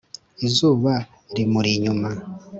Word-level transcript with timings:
izuba 0.47 0.93
rimuri 1.35 1.69
inyuma 1.77 2.09